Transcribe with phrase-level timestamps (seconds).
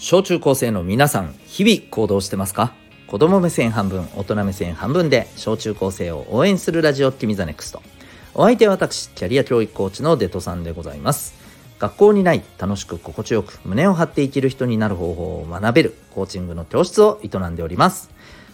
[0.00, 2.72] 小中高生の皆さん日々行動してますか？
[3.08, 7.82] 子供目線半分大人目線半分で小中高生を応援するラジオ君 The Next。
[8.32, 11.34] お相手は私キャリア教育コーチのデトさんでございます。
[11.80, 18.08] 学校にない楽しく心地よく胸を張って生きる人になる方法を学べるコーチングの教室を営んでおります。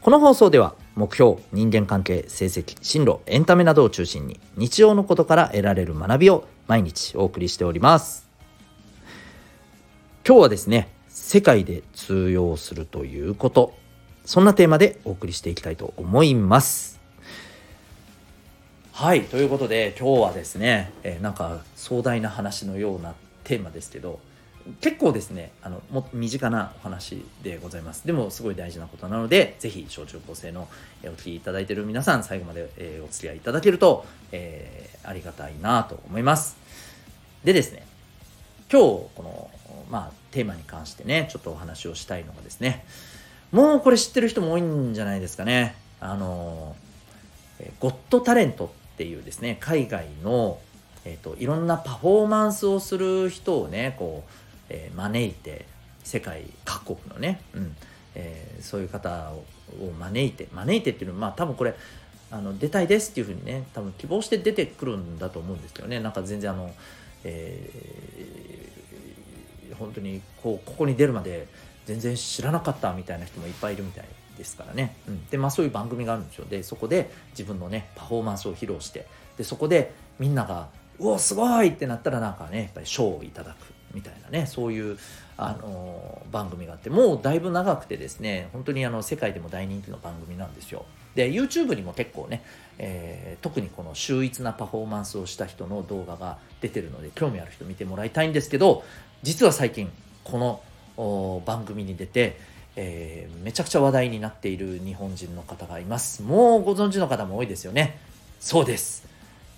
[0.00, 8.26] この放送では目標人間関係成績進路エンタメなどを中心に日常のことから得られる学びを毎日お送りしております。
[10.26, 10.95] 今日はですね
[11.26, 13.74] 世界で通用するということ。
[14.24, 17.00] そんなテーマでお送りしていきたいと思います。
[18.92, 24.20] はいということで今日はですね、えー、なんか壮大な話のようなテーマですけど
[24.80, 28.06] 結構ですねあのも身近なお話でございます。
[28.06, 30.68] でもすごい大事なことなのでぜひ小中高生の
[31.02, 36.56] お聞きいただいている皆さん最後まで、えー、お付き合いいただけると、えー、ありがたいなと思います。
[37.42, 37.95] でですね
[38.70, 39.50] 今日この
[39.90, 42.84] まあテーマに関してねちょっとお話をしたいのがですね
[43.52, 45.76] もうこれ知ってる人も多いんじゃないですかね。
[46.00, 46.76] あの
[47.80, 50.58] ゴッドタレントっていうですね海外の、
[51.06, 54.30] えーと、いろんなパフォーマンスをする人をねこう
[54.68, 55.64] えー、招いて
[56.04, 57.76] 世界各国のね、うん
[58.14, 61.74] えー、そういう方を招いて招いてっていうのはまあ多分これ
[62.30, 66.00] あの出たいですっていうふうにね多分希望して出てくるんだと思うんですけどね。
[66.00, 66.72] なんか全然あの、
[67.22, 67.70] え、
[69.74, 71.46] 本当にこうここに出るまで
[71.84, 74.04] 全然知らなかったみたいな人もいっぱいいるみたい
[74.36, 76.44] ですからね、うん、でまあそういう番組があるんですよ。
[76.48, 79.06] でそこで自分のねパフォーマンスを披露して
[79.38, 83.75] でそこでみんなが「うおすごい!」ってなったらなんかねやっぱり賞をいただく。
[83.96, 84.98] みたいなねそういう
[85.36, 90.84] あの番組があってもうだいぶ長くてですね本当にあの世界でも大人気の番組なんですよ。
[91.14, 92.44] で YouTube にも結構ね、
[92.78, 98.84] えー、特にこの秀逸なパフォーマンスをした人の動画が出てるので興味ある人見てもらいたいんですけど
[99.22, 99.90] 実は最近
[100.24, 100.62] こ
[100.98, 102.38] の番組に出て
[102.76, 106.22] えー、めちゃくちゃ話題になっている日本人の方がいます。
[106.22, 107.98] もうご存知の方も多いですよね。
[108.38, 109.06] そうです。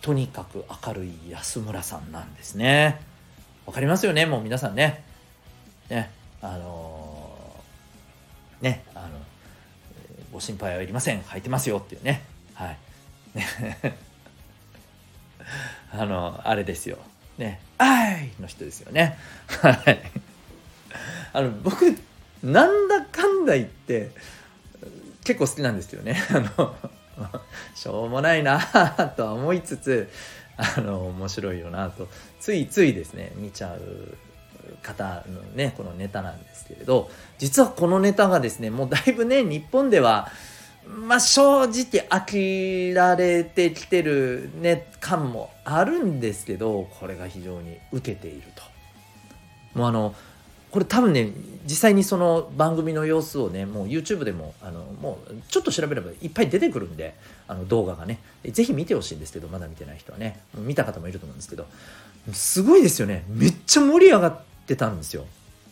[0.00, 3.00] とにかく明るい安村さんなんですね。
[3.66, 5.02] わかりますよねもう皆さんね。
[5.88, 9.08] ね、あのー、ね、あの、
[10.32, 11.22] ご心配はいりません。
[11.22, 12.22] 履いてますよっていうね。
[12.54, 12.78] はい。
[13.34, 13.46] ね
[15.92, 16.98] あの、あれですよ。
[17.38, 19.18] ね、あいの人ですよね。
[19.60, 20.00] はい。
[21.32, 21.84] あの、僕、
[22.42, 24.10] なんだかんだ言って、
[25.24, 26.20] 結構好きなんですよね。
[26.30, 26.74] あの、
[27.74, 28.60] しょうもないな
[29.16, 30.10] とは思いつつ、
[30.56, 32.08] あの面白いよなと
[32.40, 34.16] ついついですね見ちゃう
[34.82, 40.28] 方のねこのネタなんですけれど実はこのネタがですねもうだいぶね日本では
[40.86, 48.62] まあ正直飽きられてきてるね感もあるんですけどこれが非常に受けていると。
[49.74, 50.14] もうあの
[50.70, 51.30] これ多分ね
[51.64, 57.14] 実際にその番組の様子をねもう YouTube でもあのもうちょっと調べればいっぱい出てくるんで
[57.46, 58.18] あの動画がね。
[58.44, 60.40] 是非見てほしいんですけどまだ見てない人はね。
[60.54, 61.66] 見た方もいると思うんですけど。
[62.32, 63.24] すごいですよね。
[63.28, 65.26] めっちゃ盛り上がってたんですよ。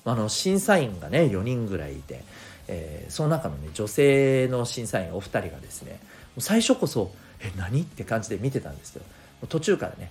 [0.04, 2.22] あの審査員がね4人ぐらいいて、
[2.68, 6.00] えー、その中のね女性の審査員お二人がですね
[6.38, 9.04] 最初こそ「え何?」って感じで見てたんですけど
[9.48, 10.10] 途中からね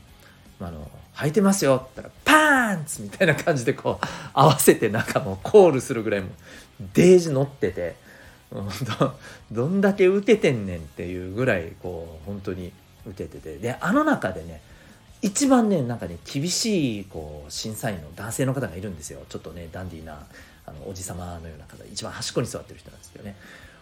[0.62, 6.30] あの履いてますよって言ったらパンツみたいな感じでこう合わせてなんかもうコールするぐらいも
[6.94, 7.96] デージ乗ってて
[8.52, 9.14] ど
[9.52, 12.72] どんだけ打ててんねんっていうぐらいこう本当に
[13.06, 13.58] 打ててて。
[13.58, 14.62] であの中でね
[15.22, 19.20] 一番ねなんかね厳しいこう審査員の男性の方がいるんですよ。
[19.30, 20.26] ちょっとねダンディーな
[20.66, 21.84] あのおじ様のような方。
[21.92, 23.36] 一番端っこに座ってる人なんですけどね。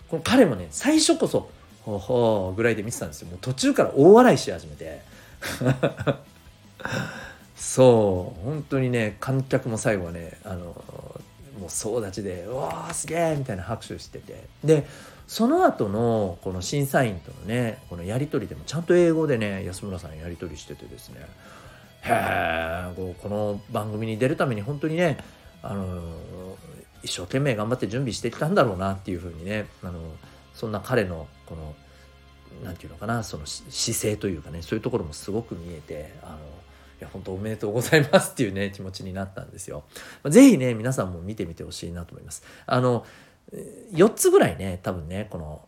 [0.09, 1.49] この彼もね最初こそ
[1.83, 3.29] ほうほうぐらいで見てたんですよ。
[3.29, 5.01] もう途中から大笑いし始めて。
[7.55, 10.65] そう本当にね観客も最後はねあの
[11.59, 14.85] もう総立ちで「うわーすげえ!」みたいな拍手しててで
[15.27, 21.25] その後のこの審査員とのねこのやり取りでもちゃんと英語でね安村さんやり取りしててですね
[22.03, 25.17] へえこの番組に出るために本当にね
[25.63, 26.01] あの
[27.03, 29.99] 一生懸命頑張って準備してきたんだろうなっていうふうにねあの
[30.53, 31.75] そんな彼のこの
[32.63, 33.69] 何て言うのかなその姿
[33.99, 36.37] 勢というかねそういうところもすごく見えてあの
[36.99, 39.84] いや本当おめでとうございますっていうね気持ちになったんですよ。
[40.26, 42.44] ぜひね皆さんも見てみてほしいなと思います。
[42.66, 43.05] あの
[43.94, 45.61] 4つぐらいね多分ねこの、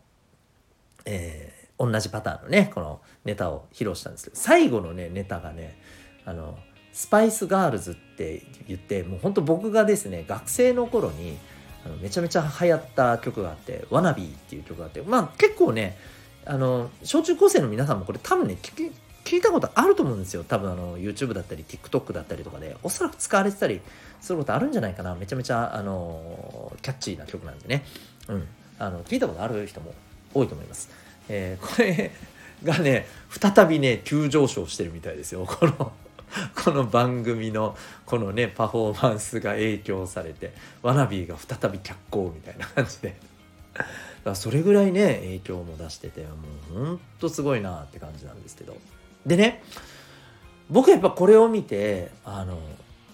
[1.04, 5.78] えー、同じパターンのねこのネタを披露したんですけど最後のねネタがね
[6.24, 6.58] あの
[6.92, 11.38] スパイスガールズって言ってもう本当僕がですね学生の頃に
[11.86, 15.96] あのめちゃめちゃ流行った曲があって「ワナビーっていう曲があってまあ結構ね
[16.44, 18.92] あの小中高生の皆さんもこれ多分ね聞
[19.30, 20.42] 聞いたことあると思うんですよ。
[20.42, 22.76] 多分あの YouTube だったり TikTok だったりとかで。
[22.82, 23.80] おそらく使われてたり
[24.20, 25.14] することあるんじゃないかな。
[25.14, 27.84] めちゃめちゃあのキャッチーな曲なんでね、
[28.26, 28.48] うん、
[28.80, 29.94] あの聞いたことある人も
[30.34, 30.90] 多いと思います、
[31.28, 32.10] えー、これ
[32.64, 35.46] がね再びね急上昇してるみたいですよ。
[35.46, 35.92] この
[36.64, 37.76] この番組の
[38.06, 40.52] このねパフォーマンスが影響されて
[40.82, 43.14] ワナビーが再び脚光みたいな感じで。
[44.34, 46.26] それぐらいね影響も出してても
[46.82, 48.76] うほんとすごいなって感じなんですけど。
[49.26, 49.62] でね
[50.70, 52.58] 僕やっぱこれを見てあの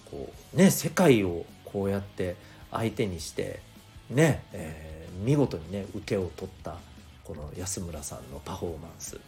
[0.09, 2.35] こうね世界をこうやって
[2.71, 3.61] 相手にして
[4.09, 6.75] ね、えー、見事にね受けを取った
[7.23, 9.19] この安村さんのパフォーマンス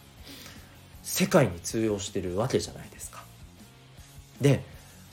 [1.02, 3.24] 世界に通用してるわけじゃないですか。
[4.40, 4.62] で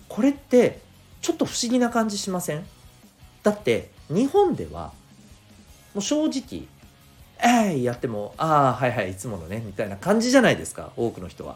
[0.08, 0.80] これって
[1.22, 2.66] ちょっと不思議な感じしません？
[3.44, 4.94] だって日本では
[5.94, 6.68] もう正直
[7.44, 11.56] 「えい!」やっても「ああはいはいいつものね」みたいな感じじゃないですか多くの人は。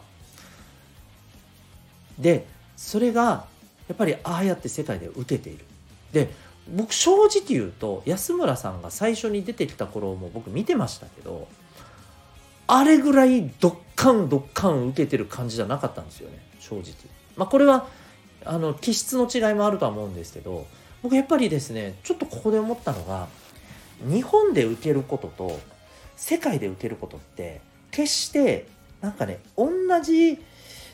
[2.18, 2.46] で
[2.76, 3.46] それが
[3.88, 5.64] やっぱりああやって世界で受けている。
[6.12, 6.30] で
[6.68, 11.48] 僕正直言うと安村さんが最初に出てきた頃も僕見てましたけど
[12.68, 16.84] あれぐらいドッカンドッカン受けてる感じじゃなかったんですよね正直。
[17.36, 17.88] まあ、これは
[18.44, 20.66] あの気質の違いもあるとは思うんですけど
[21.02, 23.26] 僕やっぱりですねちょっとここで思ったのが
[24.04, 25.58] 日本で受けることと
[26.16, 27.60] 世界で受けることって
[27.90, 28.66] 決して
[29.00, 29.68] なんかね同
[30.02, 30.38] じ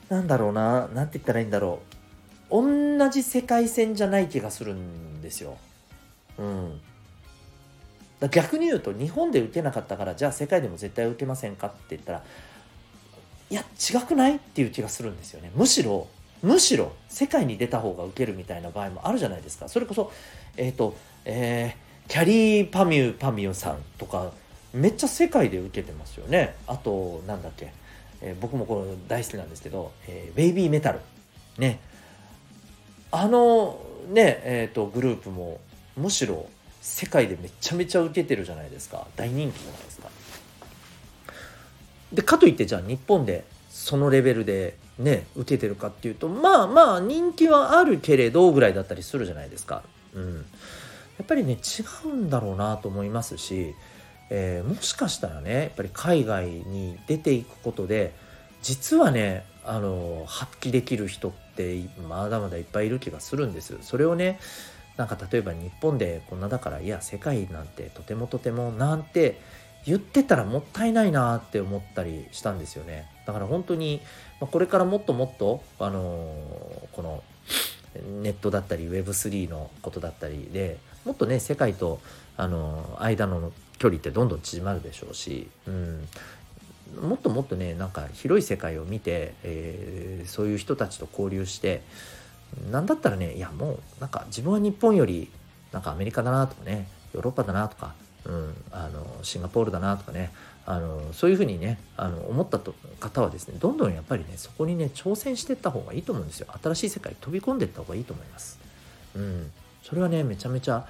[0.09, 1.81] なんだろうな何て言ったらいいんだろ
[2.51, 5.59] う同じ世界線じゃない気がするんですよ。
[6.39, 6.81] うん、
[8.21, 12.23] だ逆に言うと日本で受けなかったからじゃあ世界でも絶対受けませんかって言ったら
[13.51, 15.51] いや違くないっていう気がするんですよね。
[15.55, 16.09] むしろ
[16.43, 20.13] むしろ世界に出た方が受けるみたいな場合もあるじゃないですかそれこそ
[20.57, 24.33] えっ、ー、とえー、キャリーパミューパミュさんとか
[24.79, 26.55] めっちゃ世界で受けてますよね。
[26.67, 27.73] あとなんだっけ、
[28.23, 31.01] えー、僕もこれ大好きなんですけど、えー、ベイビーメタル。
[31.59, 31.81] ね。
[33.11, 35.61] あのねえっ、ー、とグループも
[35.97, 36.49] むしろ
[36.81, 39.07] 世界でめちゃめちゃ受けてるじゃないですか。
[39.17, 40.11] 大人気じゃないですか。
[42.13, 49.83] でかといってじゃあ日本でそのレベルでね受けてるかっていうとまあまあ人気はあるけれどぐらいだったりするじゃないですか。
[50.15, 50.43] うん、や
[51.23, 53.75] っぱりね違うんだろうなと思いますし、
[54.31, 58.15] えー、もしかしたらねやっぱり海外に出ていくことで
[58.63, 63.77] 実はねあの発揮できる人ってまだまだいっぱいいる気がするんです。
[63.83, 64.39] それをね
[64.97, 69.41] なんか例えば日本でこんなだからいや世界なんてとてもとてもなんて
[69.87, 73.09] 言ってたらもったいないなって思ったりしたんですよね。
[73.27, 74.01] だから本当に、
[74.41, 77.23] まあ、これからもっともっと、あのー、この
[78.23, 82.01] ネットだったり Web3 のことだったりでもっとね世界と、
[82.37, 86.09] あの、間の距離ってどんどん縮まるでしょうし、うん、
[87.01, 91.83] もっともっとねなんか広い世界を見て、えー、そういう人たちと交流して
[92.71, 95.31] なんだったらねいやもうなんか自分は日本より
[95.73, 97.95] なんかアメリカだなとかねヨーロッパだなとか、
[98.25, 100.31] うん、あのシンガポールだなとかね
[100.67, 102.59] あのそういうふうにねあの思った
[103.01, 106.47] 方はですねどんどんやっぱりねそこにね挑戦していった方がいいと思うんですよ。
[106.63, 108.59] 新しい世界に飛び込んでいった方がいいと思います。
[109.15, 109.51] うん。
[109.83, 110.87] それはねめちゃめちゃ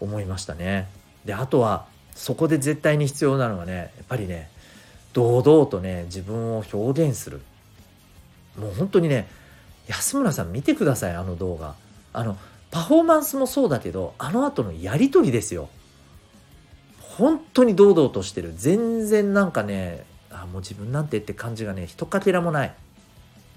[0.00, 0.88] 思いましたね。
[1.26, 4.50] であとはそこで絶対に必要なのはねやっぱりね
[5.12, 7.40] 堂々とね自分を表現する。
[8.58, 9.28] もう本当にね
[9.86, 11.74] 安村さん見てくださいあの動画。
[12.12, 12.36] あの
[12.70, 15.68] パフォーマンスもそうだけどあの後のやり取りですよ。
[17.00, 18.52] 本当に堂々としてる。
[18.56, 22.74] 全然なんかねあもう自分なんてって感じがねひとかけらもない、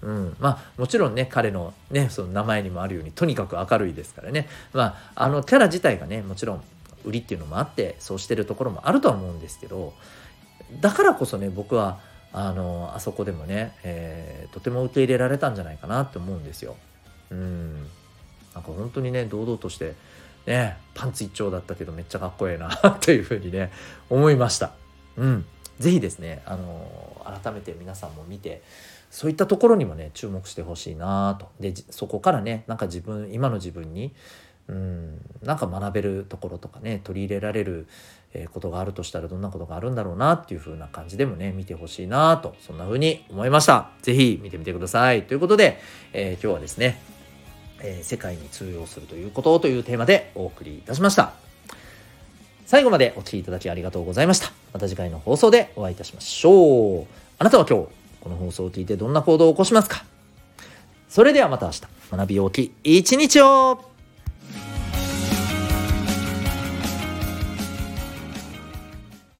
[0.02, 4.48] うん、まあもちろんね彼のねその名前にもあるようにとにかく明るいですからね。
[4.74, 6.64] まああのキャラ自体がねもちろん
[7.04, 9.94] 売りっていうのもあってそうしてるところもあるとは思うんですけど
[10.82, 12.00] だからこそね僕は
[12.32, 16.76] あのあそこでもね、えー、とても受け入れられたんじゃないかなって思うんですよ。
[17.30, 17.88] うん
[18.54, 19.96] なんか本当にね堂々として
[20.46, 23.72] ね、パンツ一丁だったけどめっちゃかっこええな っていうふうにね、
[24.10, 24.72] 思いました。
[25.18, 25.46] うん。
[25.80, 28.62] ぜひですね、あの改めて皆さんも見て、
[29.10, 31.50] そういったところにもね、注目してほしいなと。
[31.60, 34.14] で、そこからね、なんか自分、今の自分に、
[34.70, 37.88] うん、なんか学べるところとかね、取り入れられる
[38.54, 43.90] ことがあるとしたらどんなことがあるんだろうなっていう風な感じでもね、見てほしいなと、そんな風に思いました。
[44.02, 45.24] ぜひ見てみてください。
[45.24, 45.80] ということで、
[46.14, 47.02] えー、今日はですね、
[47.82, 51.34] えー、世界に通用するということというテーマでお送りいたしました。
[52.66, 54.54] 最後までお聴きいただきありがとうございました。
[54.72, 57.08] また次回の放送でお会いいたしましょう。
[57.38, 57.88] あなたは今日、
[58.22, 60.06] この放送を聞いてどんな行動を起こしますか？
[61.10, 63.93] それではまた明日、学び大き一日を